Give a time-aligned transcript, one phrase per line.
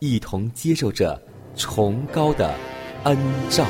[0.00, 1.20] 一同接受着
[1.54, 2.54] 崇高的
[3.04, 3.16] 恩
[3.50, 3.66] 照。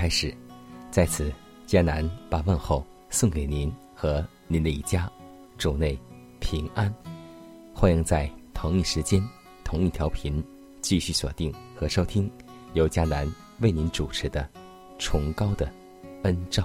[0.00, 0.34] 开始，
[0.90, 1.30] 在此，
[1.66, 5.12] 迦南把问候送给您和您的一家，
[5.58, 5.94] 主内
[6.38, 6.90] 平安。
[7.74, 9.22] 欢迎在同一时间、
[9.62, 10.42] 同一条频
[10.80, 12.32] 继续锁定和收听
[12.72, 14.40] 由迦南为您主持的
[14.98, 15.70] 《崇高的
[16.22, 16.62] 恩照》。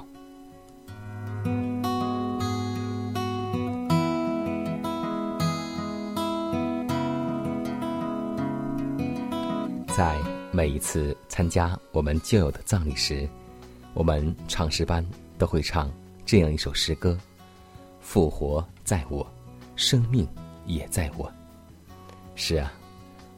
[10.66, 13.30] 每一次参加我们旧友的葬礼时，
[13.94, 15.06] 我们唱诗班
[15.38, 15.92] 都会唱
[16.26, 17.16] 这样一首诗歌
[18.02, 19.32] ：“复活在我，
[19.76, 20.28] 生命
[20.66, 21.32] 也在我。”
[22.34, 22.74] 是啊，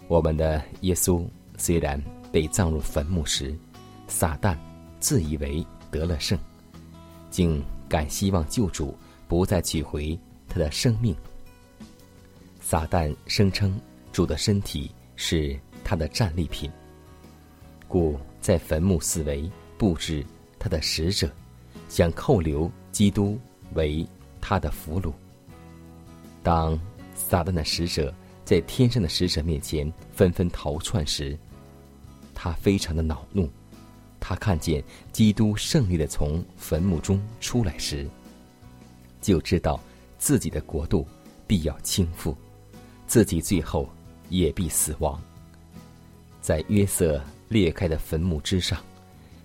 [0.07, 1.27] 我们的耶稣
[1.57, 2.01] 虽然
[2.31, 3.53] 被葬入坟墓时，
[4.07, 4.57] 撒旦
[4.97, 5.61] 自以为
[5.91, 6.39] 得了胜，
[7.29, 10.17] 竟敢希望救主不再取回
[10.47, 11.13] 他的生命。
[12.61, 13.77] 撒旦声称
[14.13, 16.71] 主的身体是他的战利品。
[17.87, 20.25] 故在坟墓四围布置
[20.59, 21.29] 他的使者，
[21.89, 23.39] 想扣留基督
[23.73, 24.05] 为
[24.41, 25.11] 他的俘虏。
[26.43, 26.79] 当
[27.15, 28.13] 撒旦的使者
[28.45, 31.37] 在天上的使者面前纷纷逃窜时，
[32.33, 33.49] 他非常的恼怒。
[34.19, 38.07] 他看见基督胜利的从坟墓中出来时，
[39.21, 39.79] 就知道
[40.17, 41.07] 自己的国度
[41.45, 42.35] 必要倾覆，
[43.05, 43.87] 自己最后
[44.29, 45.21] 也必死亡。
[46.41, 47.21] 在约瑟。
[47.49, 48.81] 裂开的坟墓之上，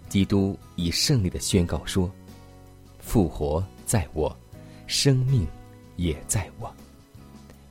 [0.08, 2.10] 基督以胜利的宣告说
[2.98, 4.36] ：“复活在我，
[4.86, 5.46] 生命
[5.96, 6.72] 也在我。”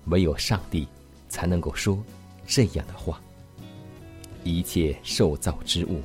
[0.07, 0.87] 唯有上帝
[1.29, 2.01] 才能够说
[2.47, 3.21] 这样的话。
[4.43, 6.01] 一切受造之物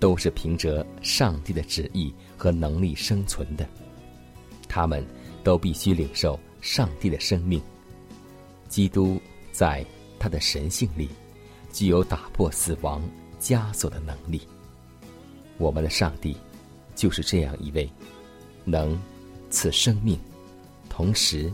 [0.00, 3.68] 都是凭着上帝的旨意和能力生存的，
[4.68, 5.04] 他们
[5.44, 7.62] 都必须领受上帝的生命。
[8.68, 9.20] 基督
[9.52, 9.86] 在
[10.18, 11.08] 他的神性里
[11.72, 13.00] 具有打破死亡。
[13.46, 14.42] 枷锁的能力，
[15.56, 16.36] 我们的上帝
[16.96, 17.88] 就是这样一位
[18.64, 19.00] 能
[19.50, 20.18] 赐生命，
[20.88, 21.52] 同时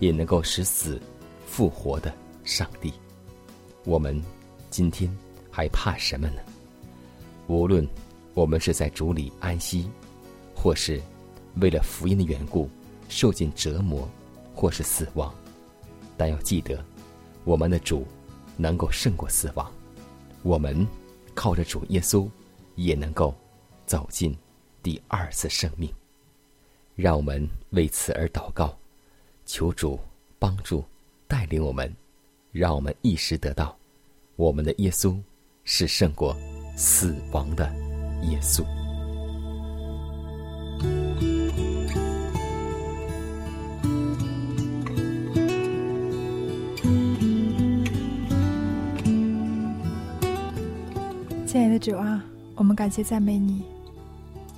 [0.00, 1.00] 也能够使死
[1.46, 2.12] 复活的
[2.44, 2.92] 上帝。
[3.86, 4.22] 我们
[4.68, 5.10] 今天
[5.50, 6.42] 还怕什么呢？
[7.46, 7.88] 无论
[8.34, 9.88] 我们是在主里安息，
[10.54, 11.00] 或是
[11.54, 12.68] 为了福音的缘故
[13.08, 14.06] 受尽折磨，
[14.54, 15.34] 或是死亡，
[16.18, 16.84] 但要记得，
[17.44, 18.06] 我们的主
[18.58, 19.72] 能够胜过死亡。
[20.42, 20.86] 我们。
[21.40, 22.28] 靠着主耶稣，
[22.74, 23.34] 也能够
[23.86, 24.36] 走进
[24.82, 25.90] 第二次生命。
[26.94, 28.76] 让我们为此而祷告，
[29.46, 29.98] 求主
[30.38, 30.84] 帮助
[31.26, 31.90] 带领我们，
[32.52, 33.74] 让我们一时得到
[34.36, 35.18] 我们的耶稣
[35.64, 36.36] 是胜过
[36.76, 37.74] 死亡的
[38.24, 38.62] 耶稣。
[51.80, 52.22] 主啊，
[52.56, 53.62] 我们感谢赞美你，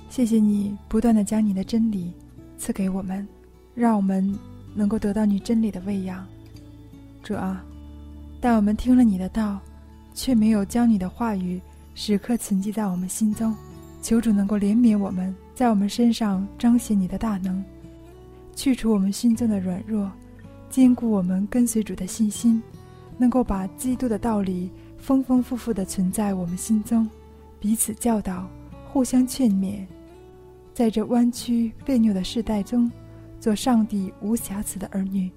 [0.09, 2.11] 谢谢你不断的将你的真理
[2.57, 3.25] 赐给我们，
[3.73, 4.37] 让我们
[4.75, 6.27] 能够得到你真理的喂养。
[7.23, 7.63] 主啊，
[8.41, 9.57] 但我们听了你的道，
[10.13, 11.61] 却没有将你的话语
[11.95, 13.55] 时刻存记在我们心中，
[14.01, 17.63] 求主能够怜悯我们，在我们身上彰显你的大能，
[18.53, 20.11] 去除我们心中的软弱，
[20.69, 22.61] 坚固我们跟随主的信心，
[23.17, 24.69] 能够把基督的道理
[25.03, 27.09] 丰丰富富的存在我们心中，
[27.59, 28.47] 彼此教导，
[28.85, 29.85] 互相劝勉，
[30.73, 32.89] 在这弯曲别扭的时代中，
[33.37, 35.29] 做上帝无瑕疵的儿女。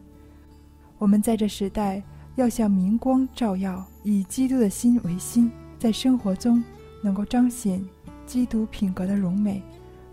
[0.99, 2.01] 我们在这时代
[2.37, 6.63] 要像明光照耀，以基督的心为心，在生活中
[7.03, 7.85] 能够彰显。
[8.25, 9.61] 基督品格的荣美，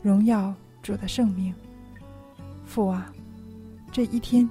[0.01, 0.51] 荣耀
[0.81, 1.53] 主的圣名。
[2.65, 3.13] 父啊，
[3.91, 4.49] 这一天，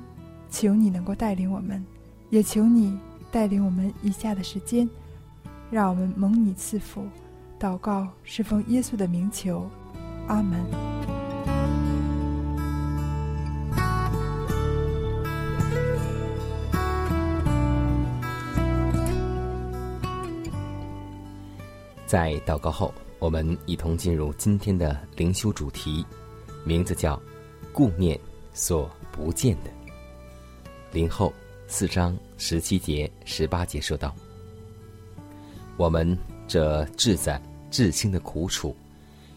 [0.49, 1.85] 求你能够带领我们，
[2.31, 2.97] 也求你
[3.33, 4.89] 带领我们以下的时间，
[5.71, 7.05] 让我们蒙你赐福。
[7.59, 9.69] 祷告是奉耶稣的名求，
[10.29, 10.61] 阿门。
[22.07, 22.95] 在祷告后。
[23.19, 26.05] 我们一同进入今天的灵修主题，
[26.65, 27.23] 名字叫
[27.73, 28.19] “顾念
[28.53, 29.71] 所不见的”。
[30.91, 31.33] 灵后
[31.69, 34.13] 四章十七节、十八节说道
[35.79, 36.19] ：“我们
[36.49, 37.41] 这至在
[37.71, 38.77] 至轻的苦楚，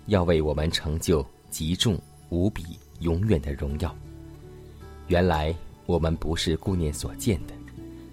[0.08, 2.66] 要为我们成就极重无比、
[3.02, 3.96] 永远的荣耀。
[5.06, 5.54] 原来
[5.86, 7.54] 我们不是顾念所见的，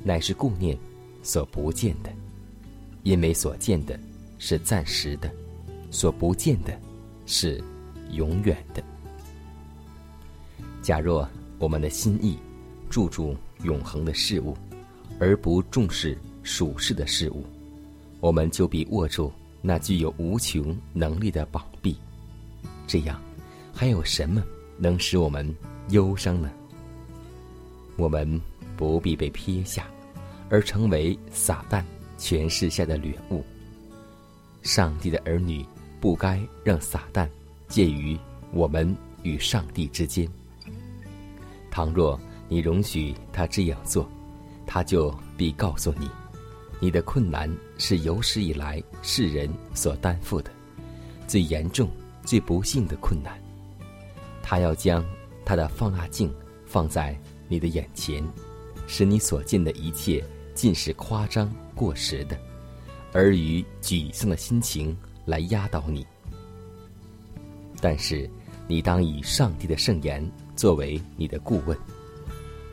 [0.05, 0.79] 乃是顾念
[1.23, 2.13] 所不见的，
[3.03, 3.99] 因为所见的
[4.39, 5.33] 是暂时的。”
[5.91, 6.79] 所不见的，
[7.25, 7.65] 是
[8.11, 8.85] 永远的。
[10.83, 11.27] 假若
[11.59, 12.39] 我们的心意
[12.91, 14.55] 注重永恒的事物，
[15.19, 17.45] 而不重视属世的事物，
[18.21, 21.97] 我们就必握住那具有无穷能力的宝臂。
[22.87, 23.21] 这样，
[23.73, 24.43] 还有什么
[24.79, 25.55] 能使我们
[25.91, 26.51] 忧伤呢？
[27.97, 28.41] 我们
[28.77, 29.87] 不必被撇下，
[30.49, 31.83] 而成为撒旦
[32.19, 33.45] 权势下的掠物。
[34.63, 35.65] 上帝的儿女。
[36.03, 37.29] 不该让撒旦
[37.69, 38.19] 介于
[38.51, 38.93] 我们
[39.23, 40.29] 与上帝之间。
[41.71, 44.11] 倘若你容许他这样做，
[44.73, 46.09] 他就必告诉你，
[46.81, 50.51] 你的困难是有史以来世人所担负的
[51.27, 51.91] 最严重、
[52.25, 53.39] 最不幸的困难。
[54.43, 55.05] 他要将
[55.45, 56.35] 他的放大镜
[56.65, 57.15] 放在
[57.49, 58.27] 你的眼前，
[58.87, 60.25] 使你所见的一切
[60.55, 62.41] 尽是夸张过时的，
[63.13, 64.97] 而与沮丧的心情。
[65.27, 66.05] 来压倒你，
[67.81, 68.29] 但是
[68.67, 71.79] 你当以上帝的圣言作为你的顾问，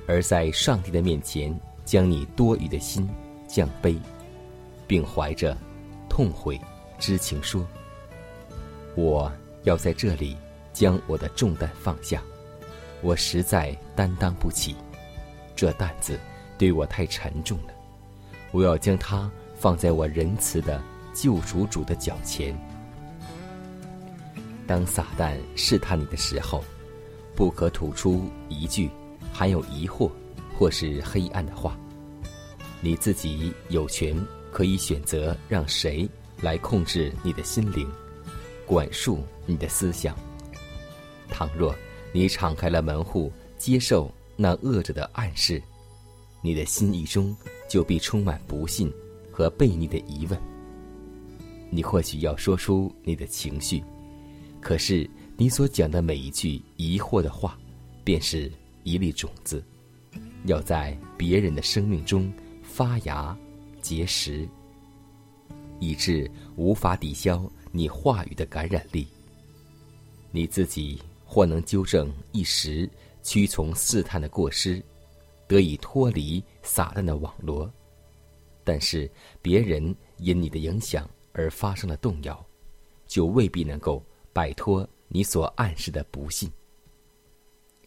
[0.07, 1.53] 而在上帝的面前
[1.89, 3.09] 将你多余的心
[3.47, 3.97] 降卑，
[4.85, 5.57] 并怀着
[6.07, 6.61] 痛悔
[6.99, 7.65] 之情说
[8.93, 9.31] ：“我
[9.63, 10.37] 要在这里
[10.71, 12.21] 将我的重担放下，
[13.01, 14.75] 我实在担当不起，
[15.55, 16.19] 这担子
[16.59, 17.73] 对我太沉重了，
[18.51, 20.79] 我要将它放在我仁慈的。”
[21.11, 22.55] 救赎主的脚前，
[24.67, 26.63] 当撒旦试探你的时候，
[27.35, 28.89] 不可吐出一句
[29.33, 30.09] 含有疑惑
[30.59, 31.79] 或是黑暗的话。
[32.81, 34.13] 你自己有权
[34.51, 36.07] 可以选择让谁
[36.41, 37.89] 来控制你的心灵，
[38.65, 40.13] 管束你的思想。
[41.29, 41.73] 倘若
[42.11, 45.63] 你敞开了门户，接受那恶者的暗示，
[46.41, 47.33] 你的心意中
[47.69, 48.91] 就必充满不信
[49.31, 50.37] 和悖逆的疑问。
[51.69, 53.81] 你或许要说出你的情绪，
[54.59, 57.57] 可是你所讲的每一句疑惑的话，
[58.03, 58.51] 便是
[58.83, 59.63] 一粒种子，
[60.45, 62.31] 要在别人的生命中
[62.63, 63.37] 发芽
[63.81, 64.47] 结实，
[65.79, 69.07] 以致无法抵消你话语的感染力。
[70.31, 72.89] 你自己或能纠正一时
[73.23, 74.83] 屈从试探的过失，
[75.47, 77.71] 得以脱离撒旦的网罗，
[78.63, 79.09] 但是
[79.41, 81.09] 别人因你的影响。
[81.31, 82.45] 而发生了动摇，
[83.07, 84.03] 就未必能够
[84.33, 86.51] 摆脱你所暗示的不幸。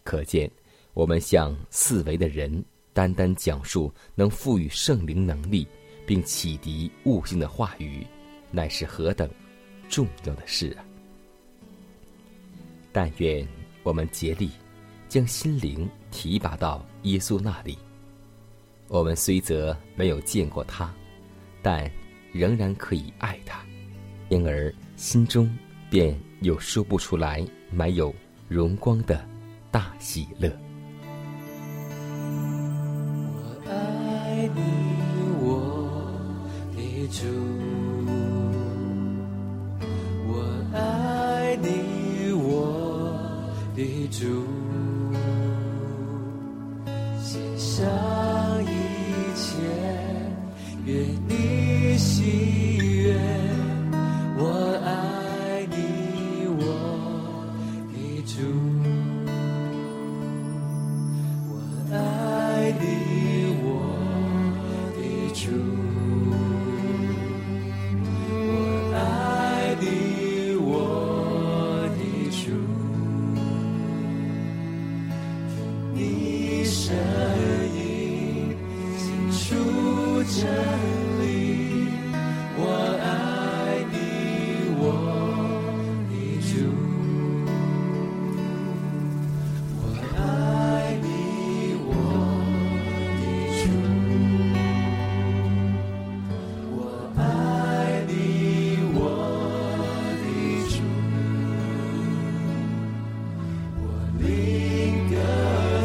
[0.05, 0.51] 可见，
[0.95, 5.67] 我们向四维的人单单讲述能赋予圣灵能力
[6.07, 8.07] 并启迪悟性的话语，
[8.51, 9.29] 乃是何等
[9.89, 10.85] 重要的事啊！
[12.93, 13.47] 但愿
[13.83, 14.51] 我们竭力
[15.09, 17.79] 将心灵提拔到耶稣那里。
[18.89, 20.93] 我们虽则没有见过他，
[21.63, 21.91] 但。
[22.35, 23.63] 仍然可以爱他，
[24.31, 25.55] 因而心中
[25.91, 28.11] 便有说不出来、满有
[28.49, 29.23] 荣光的
[29.71, 30.51] 大喜乐。
[34.55, 34.61] 你，
[35.41, 35.45] 我
[36.77, 36.79] 的
[37.09, 37.21] 主，
[40.29, 40.31] 我
[40.77, 41.67] 爱你，
[42.33, 42.47] 我
[43.75, 44.47] 的主，
[47.23, 47.81] 献上
[48.65, 48.67] 一
[49.37, 49.51] 切，
[50.87, 50.93] 愿
[51.29, 51.33] 你。
[51.99, 52.82] 喜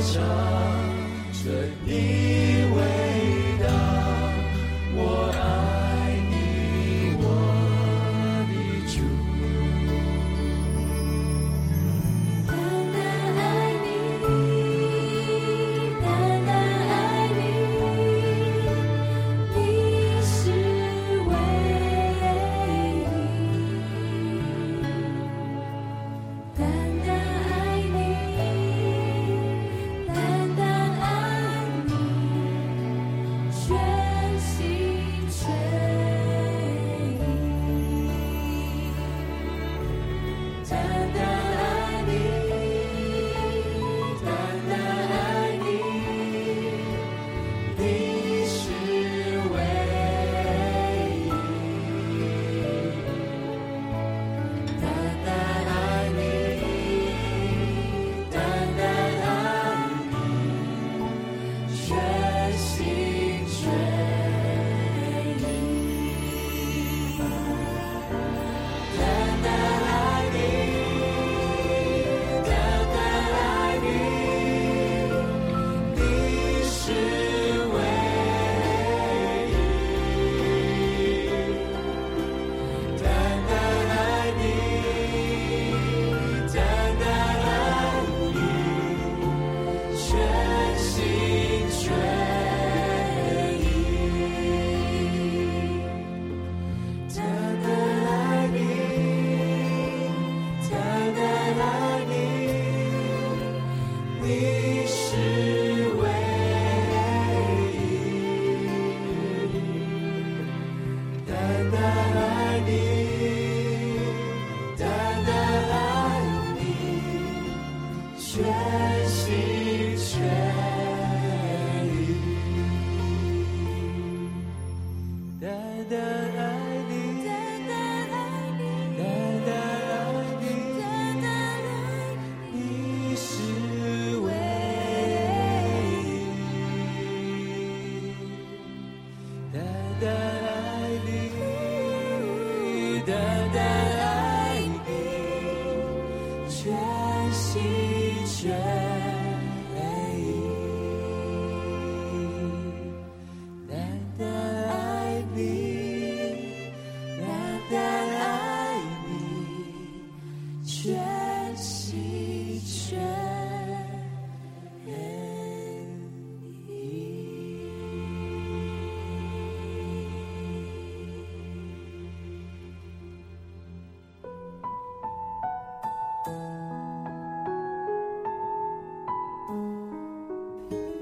[0.07, 0.23] 想
[1.43, 1.51] 着
[1.85, 1.91] 以
[2.73, 2.96] 为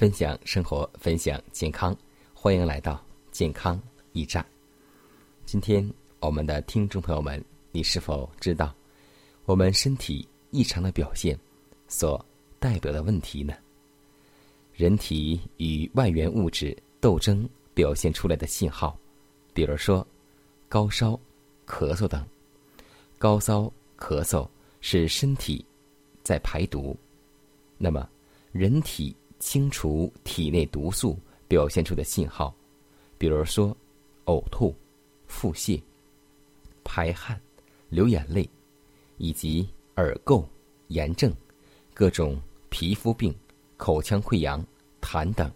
[0.00, 1.94] 分享生活，分享健康，
[2.32, 3.78] 欢迎来到健康
[4.14, 4.42] 驿站。
[5.44, 5.86] 今天，
[6.20, 8.74] 我们的听众朋友们，你是否知道
[9.44, 11.38] 我们身体异常的表现
[11.86, 12.24] 所
[12.58, 13.52] 代表的问题呢？
[14.72, 18.98] 人体与外源物质斗争表现出来的信号，
[19.52, 20.06] 比如说
[20.66, 21.12] 高烧、
[21.66, 22.26] 咳嗽等。
[23.18, 24.48] 高烧、咳嗽
[24.80, 25.62] 是身体
[26.22, 26.96] 在排毒，
[27.76, 28.08] 那么
[28.50, 29.14] 人体。
[29.40, 31.18] 清除体内毒素
[31.48, 32.54] 表现出的信号，
[33.18, 33.76] 比如说
[34.26, 34.72] 呕吐、
[35.26, 35.82] 腹泻、
[36.84, 37.40] 排汗、
[37.88, 38.48] 流眼泪，
[39.16, 40.44] 以及耳垢、
[40.88, 41.34] 炎症、
[41.92, 43.34] 各种皮肤病、
[43.76, 44.64] 口腔溃疡、
[45.00, 45.50] 痰等，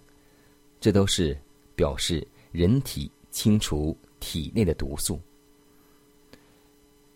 [0.80, 1.38] 这都是
[1.76, 5.20] 表示人体清除体内的毒素。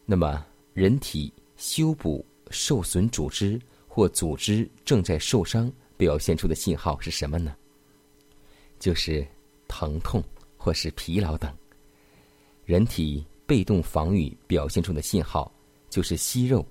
[0.05, 5.73] 那么，人体修补受损组织或组织正在受伤。
[5.99, 7.55] 表现出的信号是什么呢？
[8.79, 9.27] 就是
[9.67, 10.23] 疼痛
[10.57, 11.53] 或是疲劳等。
[12.65, 15.53] 人体被动防御表现出的信号
[15.91, 16.65] 就是息肉、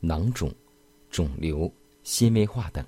[0.00, 0.52] 囊肿、
[1.10, 2.84] 肿瘤、纤维化等。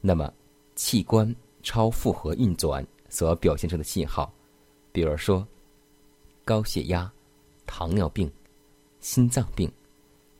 [0.00, 0.32] 那么，
[0.76, 4.30] 器官超负荷运转所表现出的信号，
[4.92, 5.46] 比如说
[6.44, 7.10] 高血压、
[7.66, 8.30] 糖尿病、
[9.00, 9.72] 心脏病、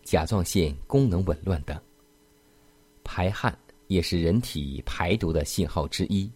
[0.03, 1.81] 甲状腺功能紊乱等。
[3.03, 3.59] 排汗。
[3.89, 6.31] 也是人体排毒的信号之一。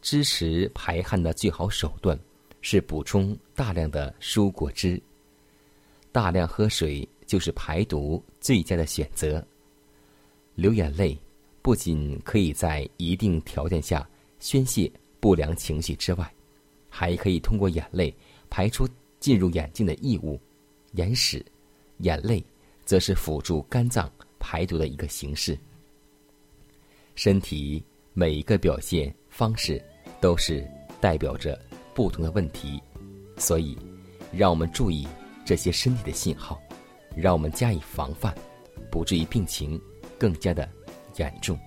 [0.00, 2.18] 支持排汗的最好手段
[2.60, 5.00] 是补充大量的蔬果汁。
[6.12, 9.44] 大量喝水就是排毒最佳的选择。
[10.54, 11.18] 流眼泪
[11.62, 14.08] 不仅可以在一定条件下
[14.40, 16.32] 宣泄不良情绪之外，
[16.88, 18.14] 还可以通过眼泪
[18.48, 18.88] 排出
[19.20, 20.40] 进入眼睛的异物、
[20.92, 21.44] 眼屎。
[21.98, 22.42] 眼泪
[22.84, 25.58] 则是辅助肝脏排毒的一个形式。
[27.18, 29.84] 身体每一个表现方式
[30.20, 30.64] 都是
[31.00, 31.58] 代表着
[31.92, 32.80] 不同的问题，
[33.36, 33.76] 所以
[34.30, 35.04] 让我们注意
[35.44, 36.62] 这些身体的信号，
[37.16, 38.32] 让我们加以防范，
[38.88, 39.80] 不至于病情
[40.16, 40.68] 更加的
[41.16, 41.58] 严重。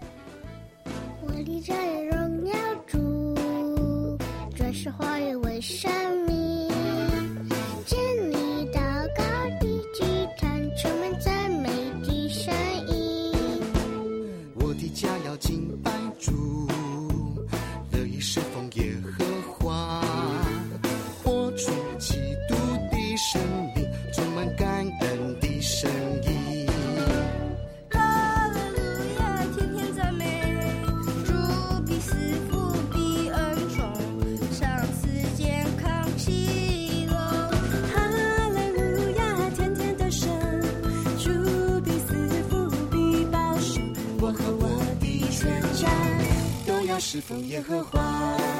[1.21, 1.73] 我立着
[2.05, 2.55] 荣耀
[2.87, 4.17] 主，
[4.55, 6.20] 转世化为为生
[16.21, 16.67] 主，
[17.91, 19.25] 乐意侍奉耶和
[19.57, 20.03] 华，
[46.99, 48.50] 是否耶和华。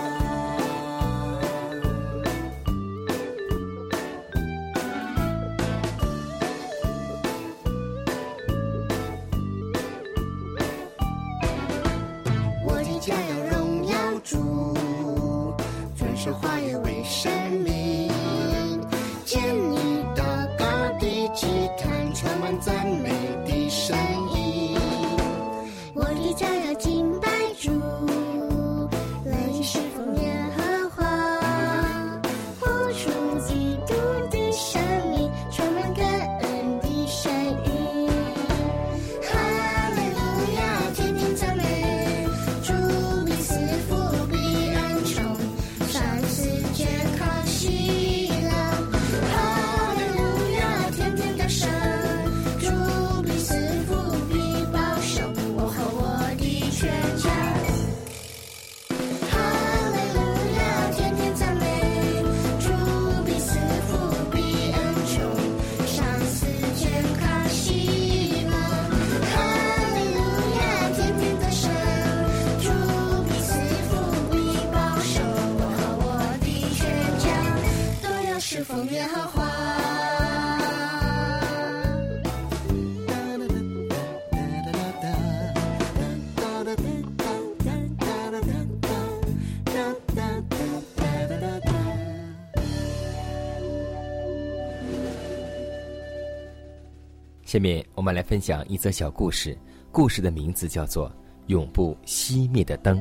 [97.43, 99.57] 下面我们来分享一则小故事，
[99.91, 101.09] 故事的名字叫做
[101.47, 102.97] 《永不熄灭的灯》。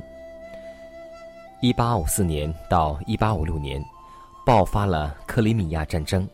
[1.60, 3.80] 一八五四年到一八五六年，
[4.50, 6.28] 爆发了克里米亚战争。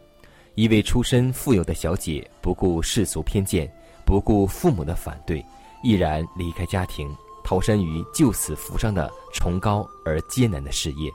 [0.55, 3.71] 一位出身富有的小姐，不顾世俗偏见，
[4.07, 5.45] 不顾父母的反对，
[5.83, 11.13] 毅然离开家庭，投身于救死扶伤的崇高而艰难的事业。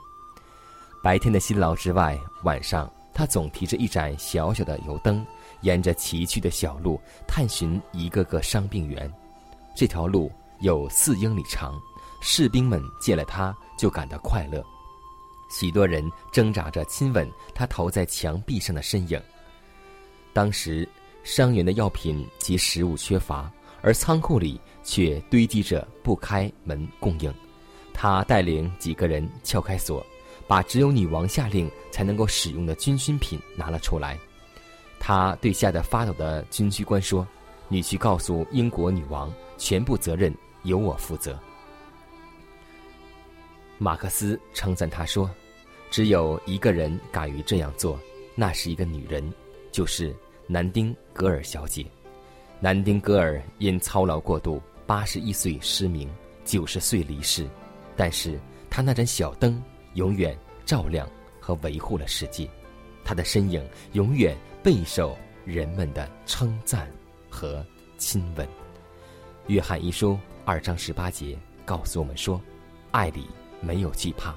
[1.02, 5.26] 白天的辛劳之外，晚上她总提着一盏小小的油灯，
[5.62, 9.12] 沿着崎岖的小路探寻一个个伤病员。
[9.74, 11.74] 这条路有四英里长，
[12.20, 14.64] 士兵们见了他就感到快乐。
[15.52, 19.20] 许多人挣扎着亲吻他投在墙壁上的身影。
[20.32, 20.88] 当时，
[21.22, 27.32] 伤员的药品及食物缺乏，而仓库里却堆积着不开门供应。
[27.92, 30.04] 他带领几个人撬开锁，
[30.48, 34.18] 把只有女王下令才能够使用的军需品拿了出来。
[34.98, 37.26] 他对吓得发抖的军需官说
[37.68, 41.38] ：“你去告诉英国女王，全部责任由我负责。”
[43.78, 45.28] 马克思称赞他说
[45.92, 48.00] ：“只有一个人敢于这样做，
[48.34, 49.30] 那是一个女人，
[49.70, 51.84] 就是南丁格尔小姐。
[52.60, 56.08] 南丁格尔因操劳过度，八十一岁失明，
[56.46, 57.46] 九十岁离世。
[57.94, 61.06] 但是她那盏小灯永远照亮
[61.38, 62.48] 和维护了世界，
[63.04, 66.90] 她的身影永远备受人们的称赞
[67.28, 67.62] 和
[67.98, 68.48] 亲吻。”
[69.48, 72.40] 约翰一书二章十八节告诉我们说
[72.92, 73.26] ：“爱里
[73.60, 74.34] 没有惧怕。”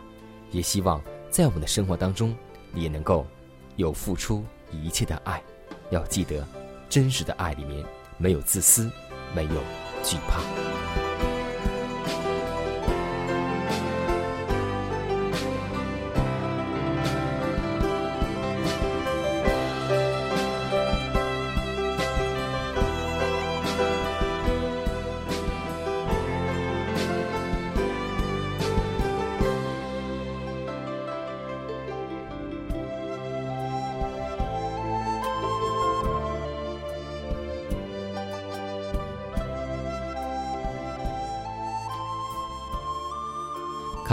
[0.52, 1.02] 也希望
[1.36, 2.34] 在我们的生活当中，
[2.74, 3.28] 也能够
[3.76, 5.44] 有付出一切的爱。
[5.90, 6.48] 要记得，
[6.88, 7.86] 真实的爱里面
[8.18, 8.90] 没有自私，
[9.36, 9.62] 没有
[10.02, 11.05] 惧怕。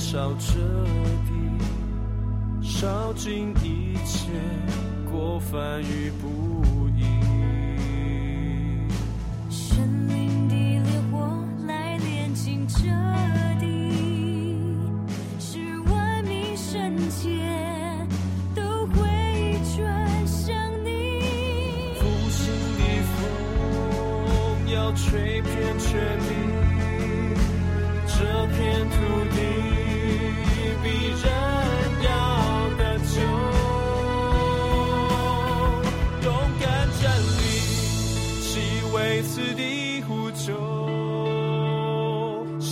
[0.00, 0.58] 烧彻
[1.28, 1.34] 底，
[2.62, 4.30] 烧尽一切
[5.12, 6.49] 过犯与不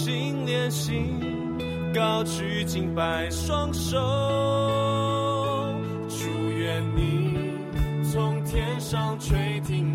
[0.09, 1.21] 心连心，
[1.95, 3.99] 高举敬拜双手，
[6.09, 7.37] 祝愿你
[8.11, 9.88] 从天上垂听